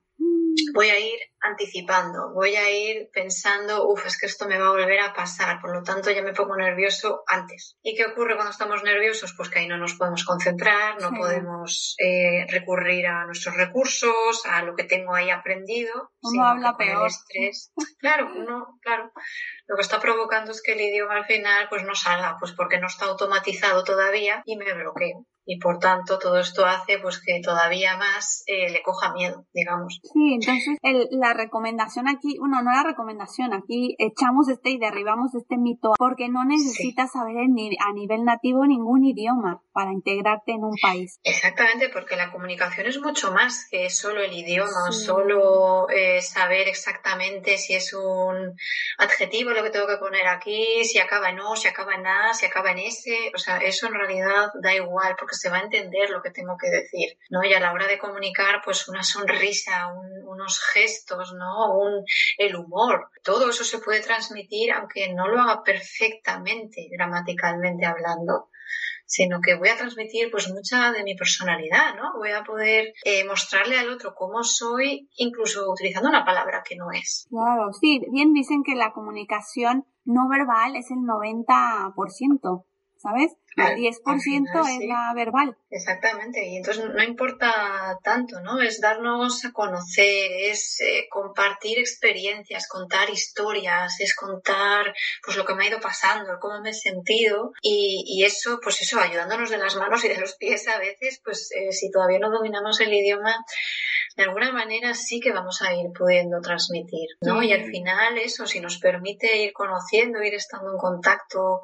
[0.74, 4.72] voy a ir anticipando, voy a ir pensando, uff, es que esto me va a
[4.72, 7.78] volver a pasar, por lo tanto ya me pongo nervioso antes.
[7.84, 9.34] ¿Y qué ocurre cuando estamos nerviosos?
[9.38, 14.64] Pues que ahí no nos podemos concentrar, no podemos eh, recurrir a nuestros recursos, a
[14.64, 16.12] lo que tengo ahí aprendido.
[16.22, 17.08] Uno habla peor.
[17.08, 17.72] estrés.
[18.00, 19.12] Claro, uno, claro.
[19.68, 22.80] Lo que está provocando es que el idioma al final pues no salga, pues porque
[22.80, 27.40] no está automatizado todavía y me bloqueo y por tanto todo esto hace pues que
[27.42, 30.00] todavía más eh, le coja miedo, digamos.
[30.04, 35.36] Sí, entonces el, la recomendación aquí, bueno, no la recomendación, aquí echamos este y derribamos
[35.36, 40.76] este mito porque no necesitas saber a nivel nativo ningún idioma para integrarte en un
[40.82, 41.20] país.
[41.24, 47.58] Exactamente, porque la comunicación es mucho más que solo el idioma, solo eh, saber exactamente
[47.58, 48.56] si es un
[48.98, 52.34] adjetivo lo que tengo que poner aquí, si acaba en o, si acaba en a,
[52.34, 55.64] si acaba en s, o sea, eso en realidad da igual porque se va a
[55.64, 57.44] entender lo que tengo que decir, ¿no?
[57.44, 59.88] Y a la hora de comunicar, pues una sonrisa,
[60.26, 61.78] unos gestos, ¿no?
[61.78, 62.04] Un,
[62.38, 68.50] el humor, todo eso se puede transmitir aunque no lo haga perfectamente, gramaticalmente hablando
[69.06, 72.18] sino que voy a transmitir pues mucha de mi personalidad, ¿no?
[72.18, 76.92] Voy a poder eh, mostrarle al otro cómo soy, incluso utilizando una palabra que no
[76.92, 77.28] es.
[77.30, 82.66] Claro, sí, bien dicen que la comunicación no verbal es el 90%.
[83.06, 83.38] ¿Sabes?
[83.56, 85.56] El 10% es la verbal.
[85.70, 88.62] Exactamente, y entonces no importa tanto, ¿no?
[88.62, 95.56] Es darnos a conocer, es eh, compartir experiencias, contar historias, es contar pues lo que
[95.56, 99.58] me ha ido pasando, cómo me he sentido y, y eso, pues eso, ayudándonos de
[99.58, 102.94] las manos y de los pies a veces, pues eh, si todavía no dominamos el
[102.94, 103.38] idioma,
[104.16, 107.44] de alguna manera sí que vamos a ir pudiendo transmitir, ¿no?
[107.44, 111.62] Y al final eso, si nos permite ir conociendo, ir estando en contacto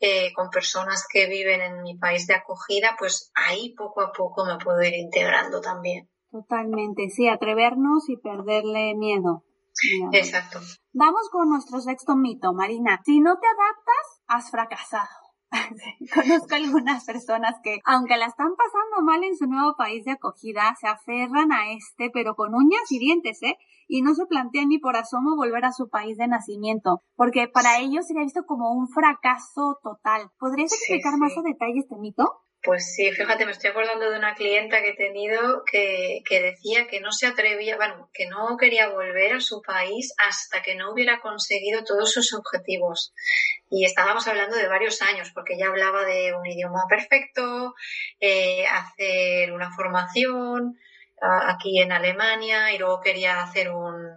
[0.00, 4.44] eh, con personas que viven en mi país de acogida, pues ahí poco a poco
[4.44, 6.08] me puedo ir integrando también.
[6.30, 9.44] Totalmente, sí, atrevernos y perderle miedo.
[10.12, 10.60] Exacto.
[10.92, 13.00] Vamos con nuestro sexto mito, Marina.
[13.04, 15.21] Si no te adaptas, has fracasado.
[16.14, 20.74] Conozco algunas personas que, aunque la están pasando mal en su nuevo país de acogida,
[20.80, 23.56] se aferran a este, pero con uñas y dientes, ¿eh?
[23.88, 27.78] Y no se plantean ni por asomo volver a su país de nacimiento, porque para
[27.78, 30.30] ellos sería visto como un fracaso total.
[30.38, 32.41] ¿Podrías explicar más a detalle este mito?
[32.64, 36.86] Pues sí, fíjate, me estoy acordando de una clienta que he tenido que, que, decía
[36.86, 40.92] que no se atrevía, bueno, que no quería volver a su país hasta que no
[40.92, 43.12] hubiera conseguido todos sus objetivos.
[43.68, 47.74] Y estábamos hablando de varios años, porque ella hablaba de un idioma perfecto,
[48.20, 50.78] eh, hacer una formación
[51.20, 54.08] aquí en Alemania y luego quería hacer un,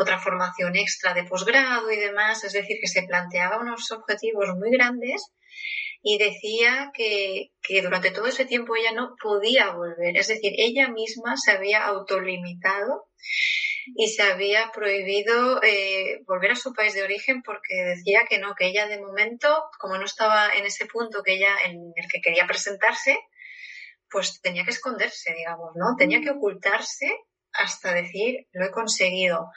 [0.00, 2.44] otra formación extra de posgrado y demás.
[2.44, 5.32] Es decir, que se planteaba unos objetivos muy grandes
[6.02, 10.16] y decía que, que, durante todo ese tiempo ella no podía volver.
[10.16, 13.10] Es decir, ella misma se había autolimitado
[13.96, 18.54] y se había prohibido eh, volver a su país de origen porque decía que no,
[18.54, 22.20] que ella de momento, como no estaba en ese punto que ella en el que
[22.20, 23.18] quería presentarse,
[24.08, 25.96] pues tenía que esconderse, digamos, ¿no?
[25.96, 27.14] Tenía que ocultarse
[27.52, 29.50] hasta decir, lo he conseguido.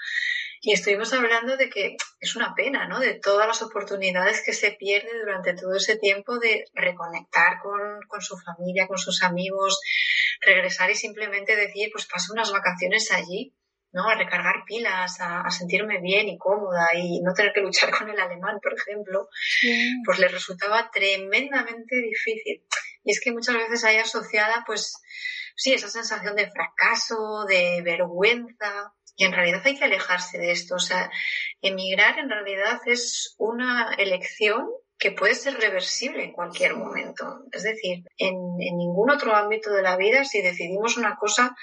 [0.65, 3.01] Y estuvimos hablando de que es una pena, ¿no?
[3.01, 8.37] De todas las oportunidades que se pierde durante todo ese tiempo de reconectar con, su
[8.37, 9.81] familia, con sus amigos,
[10.39, 13.53] regresar y simplemente decir, pues paso unas vacaciones allí,
[13.91, 14.07] ¿no?
[14.07, 18.17] A recargar pilas, a, sentirme bien y cómoda y no tener que luchar con el
[18.21, 19.27] alemán, por ejemplo,
[20.05, 22.63] pues le resultaba tremendamente difícil.
[23.03, 24.95] Y es que muchas veces hay asociada, pues,
[25.57, 30.75] sí, esa sensación de fracaso, de vergüenza, y en realidad hay que alejarse de esto.
[30.75, 31.11] O sea,
[31.61, 37.25] emigrar en realidad es una elección que puede ser reversible en cualquier momento.
[37.51, 41.55] Es decir, en, ningún otro ámbito de la vida, si decidimos una cosa,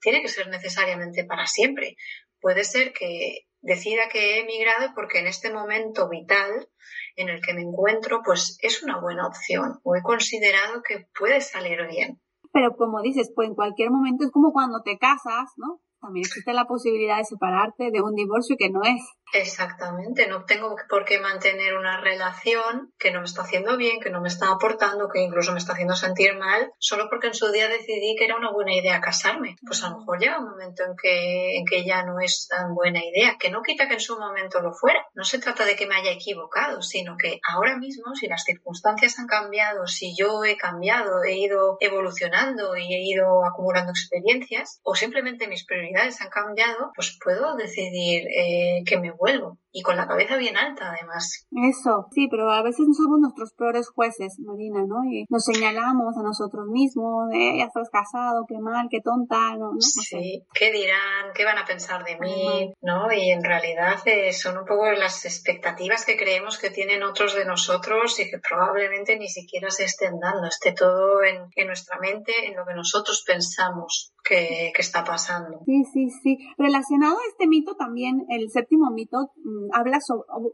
[0.00, 1.96] tiene que ser necesariamente para siempre.
[2.40, 6.68] Puede ser que decida que he emigrado porque en este momento vital
[7.16, 11.40] en el que me encuentro, pues es una buena opción o he considerado que puede
[11.40, 12.20] salir bien.
[12.52, 15.80] Pero como dices, pues en cualquier momento es como cuando te casas, ¿no?
[16.04, 19.00] También existe la posibilidad de separarte de un divorcio que no es.
[19.32, 24.10] Exactamente, no tengo por qué mantener una relación que no me está haciendo bien, que
[24.10, 27.50] no me está aportando, que incluso me está haciendo sentir mal, solo porque en su
[27.50, 29.56] día decidí que era una buena idea casarme.
[29.66, 32.74] Pues a lo mejor llega un momento en que, en que ya no es tan
[32.74, 35.04] buena idea, que no quita que en su momento lo fuera.
[35.14, 39.18] No se trata de que me haya equivocado, sino que ahora mismo, si las circunstancias
[39.18, 44.94] han cambiado, si yo he cambiado, he ido evolucionando y he ido acumulando experiencias, o
[44.94, 50.06] simplemente mis prioridades han cambiado, pues puedo decidir eh, que me vuelvo y con la
[50.06, 51.46] cabeza bien alta además.
[51.50, 55.02] Eso, sí, pero a veces somos nuestros peores jueces, Marina, ¿no?
[55.10, 59.72] Y nos señalamos a nosotros mismos, de, ya estás casado, qué mal, qué tonta, ¿no?
[59.80, 61.32] sí, ¿qué dirán?
[61.34, 62.72] ¿Qué van a pensar de mí?
[62.82, 63.12] ¿No?
[63.12, 67.44] Y en realidad eh, son un poco las expectativas que creemos que tienen otros de
[67.44, 72.32] nosotros y que probablemente ni siquiera se estén dando, esté todo en, en nuestra mente,
[72.46, 75.60] en lo que nosotros pensamos que, que está pasando.
[75.66, 76.38] Sí, sí, sí.
[76.56, 79.98] Relacionado a este mito también, el séptimo mito, mm, habla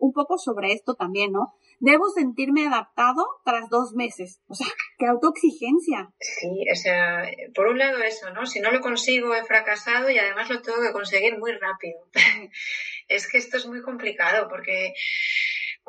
[0.01, 1.55] un poco sobre esto también, ¿no?
[1.79, 4.41] Debo sentirme adaptado tras dos meses.
[4.49, 4.67] O sea,
[4.99, 6.11] qué autoexigencia.
[6.19, 7.23] Sí, o sea,
[7.55, 8.45] por un lado eso, ¿no?
[8.45, 12.01] Si no lo consigo, he fracasado y además lo tengo que conseguir muy rápido.
[13.09, 14.95] es que esto es muy complicado porque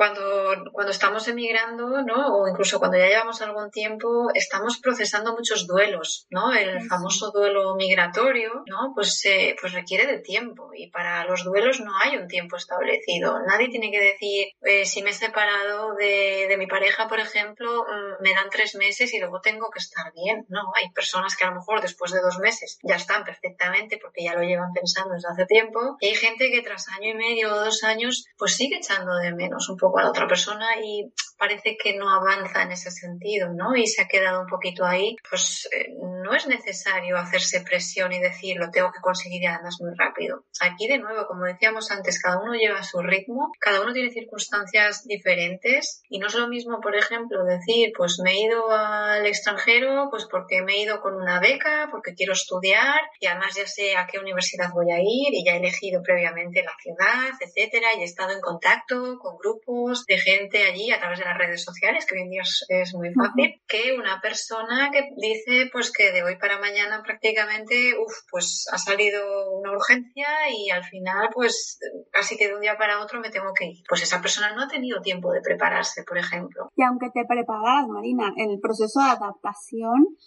[0.02, 2.36] cuando, cuando estamos emigrando, ¿no?
[2.36, 6.54] O incluso cuando ya llevamos algún tiempo, estamos procesando muchos duelos, ¿no?
[6.54, 8.94] El famoso duelo migratorio, ¿no?
[8.96, 13.42] Pues, eh, pues requiere de tiempo y para los duelos no hay un tiempo establecido.
[13.46, 17.84] Nadie tiene que decir, eh, si me he separado de, de mi pareja, por ejemplo,
[17.84, 20.62] mm, me dan tres meses y luego tengo que estar bien, ¿no?
[20.82, 24.34] Hay personas que a lo mejor después de dos meses ya están perfectamente porque ya
[24.34, 27.60] lo llevan pensando desde hace tiempo y hay gente que tras año y medio o
[27.66, 31.96] dos años pues sigue echando de menos un poco la otra persona y parece que
[31.98, 33.76] no avanza en ese sentido, ¿no?
[33.76, 38.20] Y se ha quedado un poquito ahí, pues eh, no es necesario hacerse presión y
[38.20, 40.46] decir lo tengo que conseguir además muy rápido.
[40.62, 45.08] Aquí de nuevo, como decíamos antes, cada uno lleva su ritmo, cada uno tiene circunstancias
[45.08, 50.10] diferentes y no es lo mismo, por ejemplo, decir, pues me he ido al extranjero,
[50.12, 53.96] pues porque me he ido con una beca, porque quiero estudiar y además ya sé
[53.96, 58.02] a qué universidad voy a ir y ya he elegido previamente la ciudad, etcétera, y
[58.02, 62.06] he estado en contacto con grupos de gente allí a través de las redes sociales,
[62.06, 66.24] que hoy en día es, muy fácil, que una persona que dice pues que de
[66.24, 71.80] hoy para mañana prácticamente, uff, pues ha salido una urgencia y al final pues
[72.12, 73.84] casi que de un día para otro me tengo que ir.
[73.88, 76.70] Pues esa persona no ha tenido tiempo de prepararse, por ejemplo.
[76.76, 80.18] Y aunque te preparas, Marina, el proceso de adaptación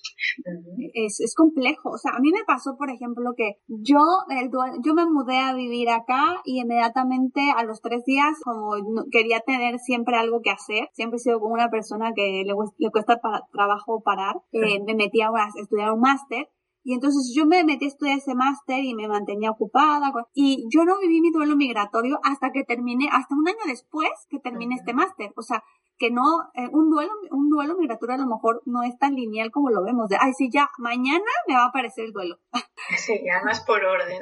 [0.95, 1.91] es, es complejo.
[1.91, 4.51] O sea, a mí me pasó, por ejemplo, que yo, el,
[4.85, 8.75] yo me mudé a vivir acá y inmediatamente a los tres días, como
[9.11, 12.91] quería tener siempre algo que hacer, siempre he sido como una persona que le, le
[12.91, 13.21] cuesta
[13.53, 15.31] trabajo parar, eh, me metí a,
[15.61, 16.49] estudiar un máster
[16.85, 20.13] y entonces yo me metí a estudiar ese máster y me mantenía ocupada.
[20.35, 24.39] Y yo no viví mi duelo migratorio hasta que terminé, hasta un año después que
[24.39, 25.33] terminé este máster.
[25.35, 25.65] O sea,
[25.99, 29.51] que no, eh, un duelo, un duelo migratorio a lo mejor no es tan lineal
[29.51, 32.39] como lo vemos, de, ay, sí, ya, mañana me va a aparecer el duelo.
[32.99, 34.21] Sí, además por orden.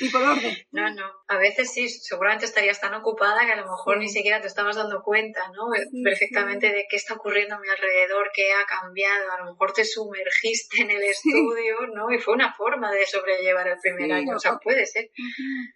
[0.00, 0.54] y por orden.
[0.70, 4.40] No, no, a veces sí, seguramente estarías tan ocupada que a lo mejor ni siquiera
[4.40, 5.68] te estabas dando cuenta, ¿no?
[6.04, 9.84] Perfectamente de qué está ocurriendo a mi alrededor, qué ha cambiado, a lo mejor te
[9.84, 12.10] sumergiste en el estudio, ¿no?
[12.12, 15.10] Y fue una forma de sobrellevar el primer año, o sea, puede ser.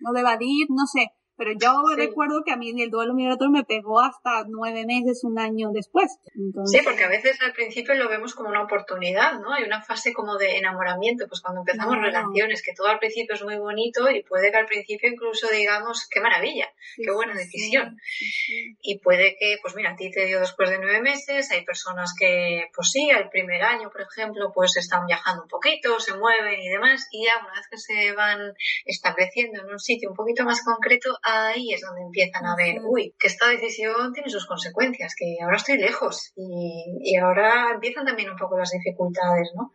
[0.00, 3.64] No de evadir, no sé, pero yo recuerdo que a mí el duelo migratorio me
[3.64, 6.18] pegó hasta nueve meses, un año después.
[6.66, 9.54] Sí, porque a veces al principio lo vemos como una oportunidad, ¿no?
[9.54, 13.42] Hay una fase como de enamoramiento, pues cuando empezamos relaciones, que todo al principio es
[13.42, 17.96] muy bonito y puede que al principio incluso digamos, qué maravilla, qué buena decisión.
[18.82, 22.12] Y puede que, pues mira, a ti te dio después de nueve meses, hay personas
[22.18, 26.60] que, pues sí, al primer año, por ejemplo, pues están viajando un poquito, se mueven
[26.60, 28.52] y demás, y ya una vez que se van
[28.84, 33.14] estableciendo en un sitio un poquito más concreto, ahí es donde empiezan a ver, uy,
[33.18, 38.30] que esta decisión tiene sus consecuencias, que ahora estoy lejos y, y ahora empiezan también
[38.30, 39.72] un poco las dificultades, ¿no?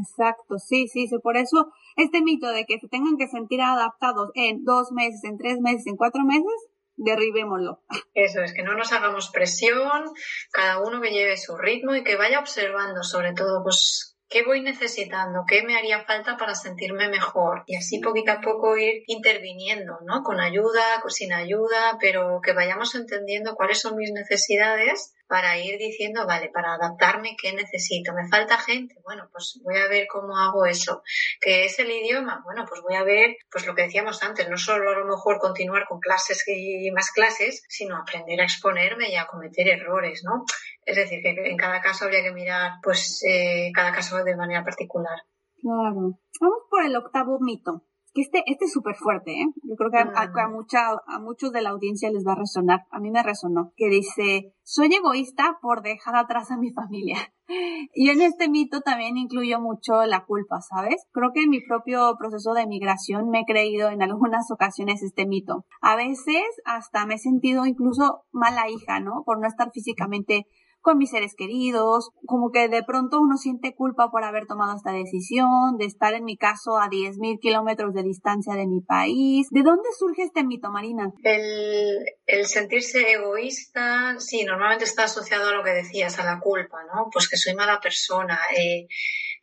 [0.00, 4.30] Exacto, sí, sí, sí, por eso este mito de que se tengan que sentir adaptados
[4.34, 7.82] en dos meses, en tres meses, en cuatro meses, derribémoslo.
[8.14, 10.04] Eso es, que no nos hagamos presión,
[10.50, 14.60] cada uno que lleve su ritmo y que vaya observando sobre todo pues ¿Qué voy
[14.60, 15.44] necesitando?
[15.46, 17.62] ¿Qué me haría falta para sentirme mejor?
[17.66, 20.22] Y así poquito a poco ir interviniendo, ¿no?
[20.24, 26.26] Con ayuda, sin ayuda, pero que vayamos entendiendo cuáles son mis necesidades para ir diciendo,
[26.26, 28.12] vale, para adaptarme, ¿qué necesito?
[28.12, 28.96] ¿Me falta gente?
[29.04, 31.02] Bueno, pues voy a ver cómo hago eso.
[31.40, 32.42] ¿Qué es el idioma?
[32.44, 35.38] Bueno, pues voy a ver, pues lo que decíamos antes, no solo a lo mejor
[35.38, 40.44] continuar con clases y más clases, sino aprender a exponerme y a cometer errores, ¿no?
[40.86, 44.64] Es decir, que en cada caso habría que mirar, pues, eh, cada caso de manera
[44.64, 45.18] particular.
[45.60, 46.20] Claro.
[46.40, 47.82] Vamos por el octavo mito.
[48.14, 49.46] Que este, este es súper fuerte, ¿eh?
[49.64, 50.52] Yo creo que a, a, mm.
[50.52, 52.86] mucha, a muchos de la audiencia les va a resonar.
[52.90, 53.72] A mí me resonó.
[53.76, 57.18] Que dice, soy egoísta por dejar atrás a mi familia.
[57.94, 61.06] Y en este mito también incluyo mucho la culpa, ¿sabes?
[61.12, 65.26] Creo que en mi propio proceso de migración me he creído en algunas ocasiones este
[65.26, 65.64] mito.
[65.80, 69.22] A veces hasta me he sentido incluso mala hija, ¿no?
[69.24, 70.48] Por no estar físicamente
[70.86, 74.92] con mis seres queridos, como que de pronto uno siente culpa por haber tomado esta
[74.92, 79.48] decisión, de estar en mi caso a 10.000 kilómetros de distancia de mi país.
[79.50, 81.10] ¿De dónde surge este mito, Marina?
[81.24, 87.10] El, sentirse egoísta, sí, normalmente está asociado a lo que decías, a la culpa, ¿no?
[87.12, 88.38] Pues que soy mala persona.
[88.56, 88.86] Eh,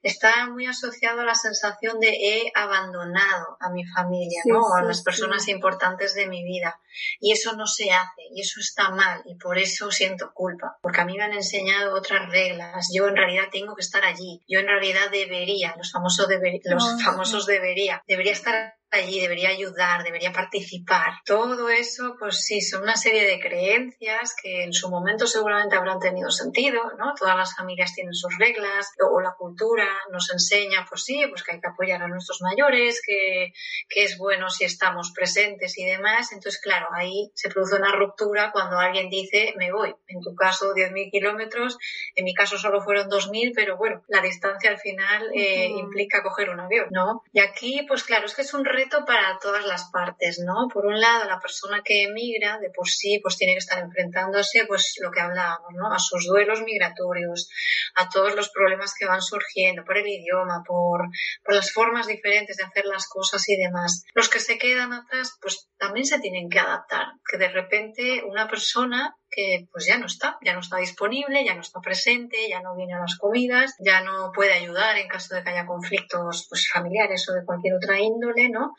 [0.03, 4.75] está muy asociado a la sensación de he abandonado a mi familia, ¿no?
[4.75, 6.79] a las personas importantes de mi vida.
[7.19, 11.01] Y eso no se hace, y eso está mal, y por eso siento culpa, porque
[11.01, 12.89] a mí me han enseñado otras reglas.
[12.93, 14.43] Yo en realidad tengo que estar allí.
[14.47, 16.27] Yo en realidad debería, los famosos,
[16.65, 21.13] los ah, famosos debería, debería estar allí, debería ayudar, debería participar.
[21.25, 25.99] Todo eso, pues sí, son una serie de creencias que en su momento seguramente habrán
[25.99, 27.13] tenido sentido, ¿no?
[27.17, 31.53] Todas las familias tienen sus reglas o la cultura nos enseña, pues sí, pues que
[31.53, 33.53] hay que apoyar a nuestros mayores, que,
[33.89, 36.31] que es bueno si estamos presentes y demás.
[36.31, 39.93] Entonces, claro, ahí se produce una ruptura cuando alguien dice, me voy.
[40.07, 41.77] En tu caso, 10.000 kilómetros,
[42.15, 46.49] en mi caso solo fueron 2.000, pero bueno, la distancia al final eh, implica coger
[46.49, 47.23] un avión, ¿no?
[47.31, 50.67] Y aquí, pues claro, es que es un reto para todas las partes, ¿no?
[50.71, 54.65] Por un lado, la persona que emigra de por sí pues tiene que estar enfrentándose,
[54.67, 55.91] pues lo que hablábamos, ¿no?
[55.91, 57.49] A sus duelos migratorios,
[57.95, 61.07] a todos los problemas que van surgiendo por el idioma, por,
[61.43, 64.03] por las formas diferentes de hacer las cosas y demás.
[64.13, 68.47] Los que se quedan atrás, pues también se tienen que adaptar, que de repente una
[68.47, 72.61] persona que pues ya no está, ya no está disponible, ya no está presente, ya
[72.61, 76.47] no viene a las comidas, ya no puede ayudar en caso de que haya conflictos
[76.49, 78.73] pues, familiares o de cualquier otra índole, ¿no?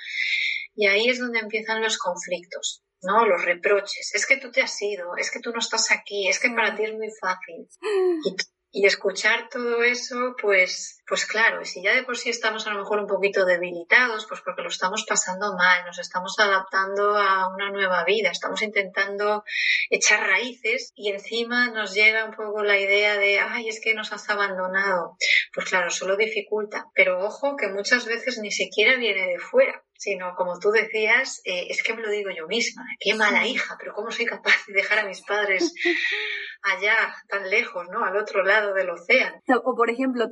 [0.74, 2.82] Y ahí es donde empiezan los conflictos.
[3.02, 3.26] ¿no?
[3.26, 4.12] Los reproches.
[4.14, 6.74] Es que tú te has ido, es que tú no estás aquí, es que para
[6.74, 7.68] ti es muy fácil.
[8.82, 12.98] escuchar todo eso, pues, pues claro, si ya de por sí estamos a lo mejor
[12.98, 18.04] un poquito debilitados, pues porque lo estamos pasando mal, nos estamos adaptando a una nueva
[18.04, 19.44] vida, estamos intentando
[19.90, 24.12] echar raíces y encima nos llega un poco la idea de, ay, es que nos
[24.12, 25.16] has abandonado.
[25.54, 26.86] Pues claro, solo dificulta.
[26.94, 31.66] Pero ojo que muchas veces ni siquiera viene de fuera sino como tú decías, eh,
[31.70, 34.74] es que me lo digo yo misma, qué mala hija, pero ¿cómo soy capaz de
[34.74, 35.74] dejar a mis padres
[36.62, 38.04] allá, tan lejos, ¿no?
[38.04, 39.40] Al otro lado del océano.
[39.64, 40.26] O por ejemplo,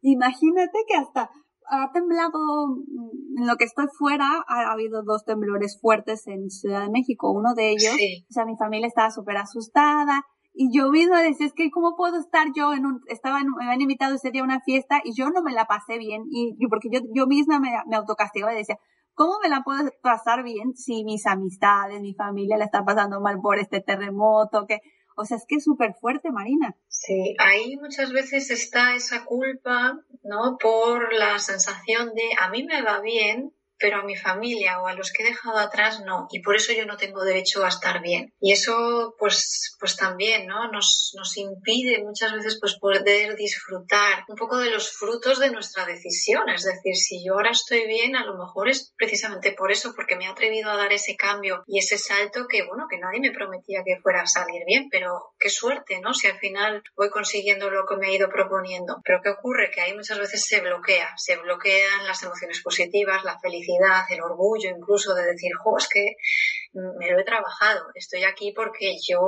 [0.00, 1.30] imagínate que hasta
[1.72, 6.82] ha temblado, mm, en lo que estoy fuera, ha, habido dos temblores fuertes en Ciudad
[6.82, 7.32] de México.
[7.32, 10.22] Uno de ellos, o sea, mi familia estaba súper asustada.
[10.54, 13.64] Y yo misma decía, es que ¿cómo puedo estar yo en un, estaba en, me
[13.64, 16.24] habían invitado ese día a una fiesta y yo no me la pasé bien.
[16.30, 18.78] Y, porque yo, yo misma me, me autocastigaba y decía,
[19.14, 23.40] ¿Cómo me la puedo pasar bien si mis amistades, mi familia la está pasando mal
[23.40, 24.66] por este terremoto?
[24.66, 24.80] Que,
[25.16, 26.76] o sea, es que es súper fuerte, Marina.
[26.88, 30.56] Sí, ahí muchas veces está esa culpa, ¿no?
[30.58, 33.52] Por la sensación de a mí me va bien,
[33.82, 36.72] pero a mi familia o a los que he dejado atrás no, y por eso
[36.72, 38.32] yo no tengo derecho a estar bien.
[38.40, 40.70] Y eso pues, pues también ¿no?
[40.70, 45.84] nos, nos impide muchas veces pues poder disfrutar un poco de los frutos de nuestra
[45.84, 46.48] decisión.
[46.48, 50.14] Es decir, si yo ahora estoy bien, a lo mejor es precisamente por eso, porque
[50.14, 53.32] me he atrevido a dar ese cambio y ese salto que, bueno, que nadie me
[53.32, 56.14] prometía que fuera a salir bien, pero qué suerte, ¿no?
[56.14, 59.00] Si al final voy consiguiendo lo que me he ido proponiendo.
[59.04, 59.72] Pero ¿qué ocurre?
[59.74, 63.71] Que ahí muchas veces se bloquea, se bloquean las emociones positivas, la felicidad
[64.10, 66.16] el orgullo incluso de decir, jo, es que
[66.74, 69.20] me lo he trabajado, estoy aquí porque yo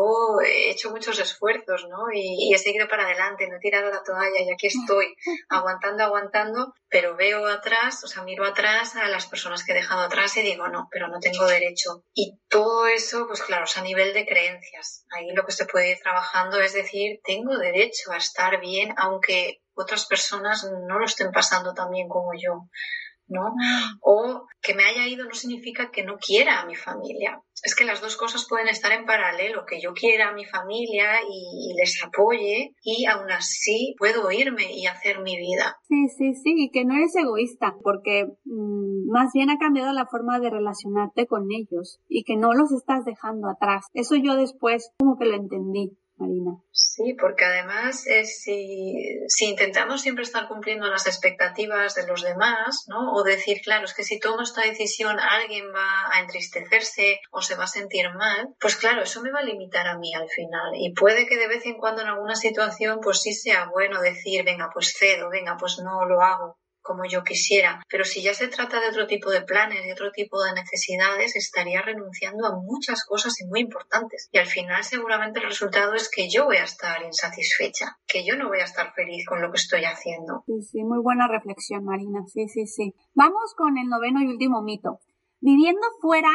[0.42, 2.06] he hecho muchos esfuerzos, ¿no?
[2.12, 5.14] Y, he seguido para adelante, no he tirado la toalla y aquí estoy,
[5.50, 10.02] aguantando, aguantando, pero veo atrás, o sea, miro atrás a las personas que he dejado
[10.02, 12.04] atrás y digo, no, pero no tengo derecho.
[12.14, 15.04] Y todo eso, pues claro, es a nivel de creencias.
[15.10, 19.60] Ahí lo que se puede ir trabajando es decir, tengo derecho a estar bien, aunque
[19.74, 22.68] otras personas no lo estén pasando tan bien como yo.
[23.28, 23.52] ¿No?
[24.00, 27.40] O que me haya ido no significa que no quiera a mi familia.
[27.62, 31.20] Es que las dos cosas pueden estar en paralelo, que yo quiera a mi familia
[31.28, 35.76] y, les apoye y aún así puedo irme y hacer mi vida.
[35.88, 40.06] Sí, sí, sí, y que no eres egoísta, porque mm, más bien ha cambiado la
[40.06, 43.86] forma de relacionarte con ellos y que no los estás dejando atrás.
[43.92, 45.96] Eso yo después como que lo entendí.
[46.16, 46.52] Marina.
[46.70, 48.94] Sí, porque además es si,
[49.26, 53.12] si, intentamos siempre estar cumpliendo las expectativas de los demás, ¿no?
[53.12, 57.56] O decir, claro, es que si tomo esta decisión alguien va a entristecerse o se
[57.56, 60.72] va a sentir mal, pues claro, eso me va a limitar a mí al final.
[60.74, 64.44] Y puede que de vez en cuando en alguna situación pues sí sea bueno decir,
[64.44, 67.82] venga, pues cedo, venga, pues no lo hago como yo quisiera.
[67.88, 71.34] Pero si ya se trata de otro tipo de planes, de otro tipo de necesidades,
[71.34, 74.28] estaría renunciando a muchas cosas y muy importantes.
[74.30, 78.36] Y al final seguramente el resultado es que yo voy a estar insatisfecha, que yo
[78.36, 80.44] no voy a estar feliz con lo que estoy haciendo.
[80.46, 82.20] Sí, sí, muy buena reflexión, Marina.
[82.26, 82.94] Sí, sí, sí.
[83.14, 85.00] Vamos con el noveno y último mito.
[85.40, 86.30] Viviendo fuera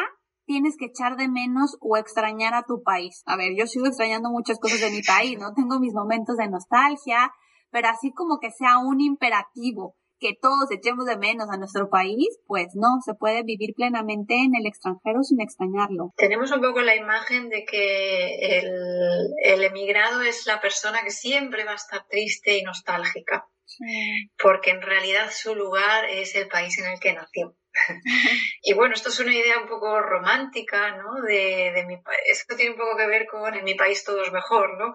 [0.46, 3.22] tienes que echar de menos o extrañar a tu país.
[3.28, 5.54] A ver, yo sigo extrañando muchas cosas de mi país, ¿no?
[5.56, 7.32] Tengo mis momentos de nostalgia,
[7.70, 12.40] pero así como que sea un imperativo que todos echemos de menos a nuestro país,
[12.46, 16.14] pues no, se puede vivir plenamente en el extranjero sin extrañarlo.
[16.18, 21.72] Tenemos un poco la imagen de que el, emigrado es la persona que siempre va
[21.72, 23.48] a estar triste y nostálgica,
[24.42, 27.56] porque en realidad su lugar es el país en el que nació.
[28.62, 31.22] y bueno, esto es una idea un poco romántica, ¿no?
[31.22, 34.32] De, de mi Esto tiene un poco que ver con en mi país todo es
[34.32, 34.94] mejor, ¿no?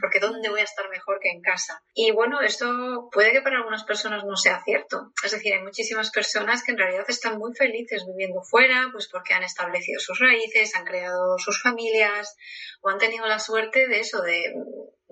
[0.00, 1.82] Porque ¿dónde voy a estar mejor que en casa?
[1.94, 5.12] Y bueno, esto puede que para algunas personas no sea cierto.
[5.24, 9.34] Es decir, hay muchísimas personas que en realidad están muy felices viviendo fuera, pues porque
[9.34, 12.36] han establecido sus raíces, han creado sus familias
[12.80, 14.54] o han tenido la suerte de eso, de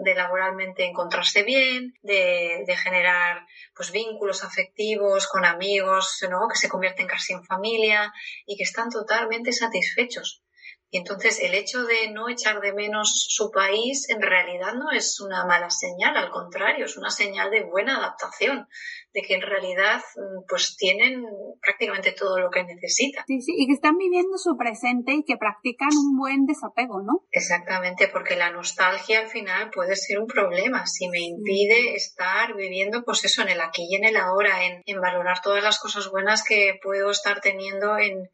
[0.03, 6.49] de laboralmente encontrarse bien, de, de, generar pues vínculos afectivos con amigos, ¿no?
[6.49, 8.13] que se convierten casi en familia
[8.47, 10.43] y que están totalmente satisfechos.
[10.93, 15.21] Y entonces el hecho de no echar de menos su país en realidad no es
[15.21, 18.69] una mala señal, al contrario, es una señal de buena adaptación,
[19.13, 20.01] de que en realidad
[20.49, 21.25] pues tienen
[21.61, 23.25] prácticamente todo lo que necesitan.
[23.27, 27.25] Sí, sí, y que están viviendo su presente y que practican un buen desapego, ¿no?
[27.31, 33.05] Exactamente, porque la nostalgia al final puede ser un problema si me impide estar viviendo,
[33.05, 36.11] pues eso, en el aquí y en el ahora, en, en valorar todas las cosas
[36.11, 38.29] buenas que puedo estar teniendo en,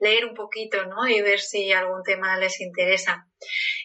[0.00, 1.06] leer un poquito, ¿no?
[1.08, 3.26] Y ver si algún tema les interesa.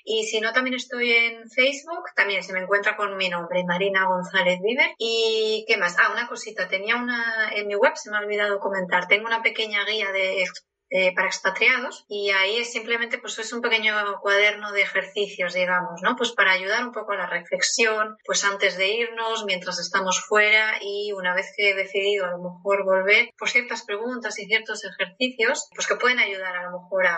[0.03, 4.05] Y si no, también estoy en Facebook, también se me encuentra con mi nombre, Marina
[4.05, 4.91] González Viver.
[4.97, 5.97] ¿Y qué más?
[5.99, 9.41] Ah, una cosita, tenía una, en mi web se me ha olvidado comentar, tengo una
[9.41, 10.43] pequeña guía de
[10.89, 16.01] eh, para expatriados y ahí es simplemente pues es un pequeño cuaderno de ejercicios digamos
[16.01, 20.23] no pues para ayudar un poco a la reflexión pues antes de irnos mientras estamos
[20.25, 24.45] fuera y una vez que he decidido a lo mejor volver pues ciertas preguntas y
[24.45, 27.17] ciertos ejercicios pues que pueden ayudar a lo mejor a,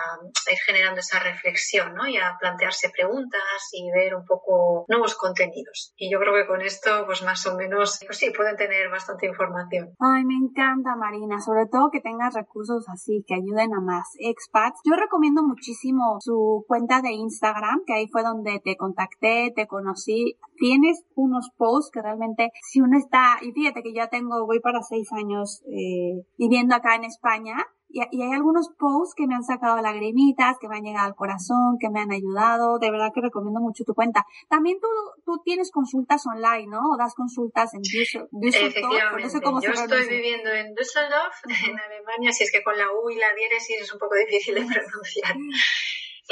[0.50, 5.92] ir generando esa reflexión no y a plantearse preguntas y ver un poco nuevos contenidos.
[5.96, 9.26] Y yo creo que con esto pues más o menos pues sí pueden tener bastante
[9.26, 9.94] información.
[10.00, 11.40] Ay me encanta Marina.
[11.40, 14.80] Sobre todo que tengas recursos así que ayuden a más expats.
[14.84, 20.36] Yo recomiendo muchísimo su cuenta de Instagram, que ahí fue donde te contacté, te conocí.
[20.56, 24.82] Tienes unos posts que realmente, si uno está, y fíjate que ya tengo, voy para
[24.82, 27.56] seis años eh, viviendo acá en España,
[27.92, 31.76] y, hay algunos posts que me han sacado lagrimitas, que me han llegado al corazón,
[31.80, 32.78] que me han ayudado.
[32.78, 34.26] De verdad que recomiendo mucho tu cuenta.
[34.48, 34.88] También tú,
[35.24, 36.80] tú tienes consultas online, ¿no?
[36.92, 38.30] O das consultas en Düsseldorf.
[38.42, 39.40] Efectivamente.
[39.42, 43.16] cómo Yo estoy viviendo en Düsseldorf, en Alemania, si es que con la U y
[43.16, 45.36] la diéresis es un poco difícil de pronunciar.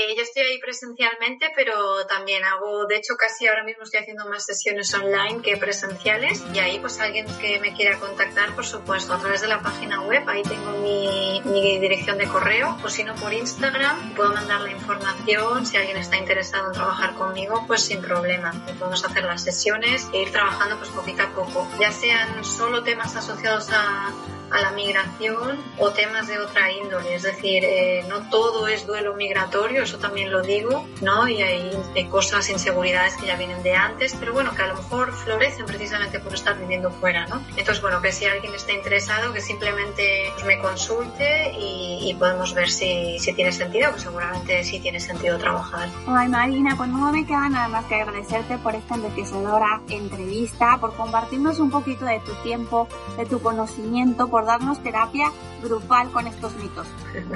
[0.00, 4.28] Eh, yo estoy ahí presencialmente, pero también hago, de hecho, casi ahora mismo estoy haciendo
[4.28, 6.44] más sesiones online que presenciales.
[6.54, 10.00] Y ahí, pues, alguien que me quiera contactar, por supuesto, a través de la página
[10.02, 14.60] web, ahí tengo mi, mi dirección de correo, o si no, por Instagram, puedo mandar
[14.60, 15.66] la información.
[15.66, 18.52] Si alguien está interesado en trabajar conmigo, pues sin problema.
[18.78, 21.68] Podemos hacer las sesiones e ir trabajando, pues, poquito a poco.
[21.80, 24.14] Ya sean solo temas asociados a
[24.50, 27.14] a la migración o temas de otra índole.
[27.14, 31.28] Es decir, eh, no todo es duelo migratorio, eso también lo digo, ¿no?
[31.28, 31.68] Y hay,
[32.10, 36.20] cosas, inseguridades que ya vienen de antes, pero bueno, que a lo mejor florecen precisamente
[36.20, 37.42] por estar viviendo fuera, ¿no?
[37.50, 42.68] Entonces, bueno, que si alguien está interesado, que simplemente pues, me consulte y, podemos ver
[42.68, 45.88] si, si, tiene sentido, que seguramente sí tiene sentido trabajar.
[46.06, 50.94] Ay, Marina, pues no me queda nada más que agradecerte por esta enriquecedora entrevista, por
[50.94, 55.32] compartirnos un poquito de tu tiempo, de tu conocimiento, por darnos terapia
[55.64, 56.86] grupal con estos mitos.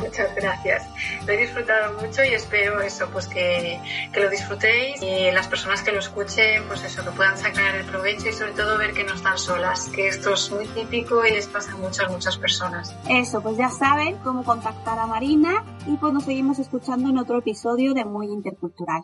[0.01, 0.87] Muchas gracias.
[1.27, 3.81] Lo he disfrutado mucho y espero eso, pues que,
[4.13, 7.85] que, lo disfrutéis y las personas que lo escuchen, pues eso, que puedan sacar el
[7.87, 11.33] provecho y sobre todo ver que no están solas, que esto es muy típico y
[11.33, 12.95] les pasa a muchas, muchas personas.
[13.09, 17.41] Eso, pues ya saben cómo contactar a Marina y pues nos seguimos escuchando en otro
[17.41, 19.03] episodio de Muy Intercultural.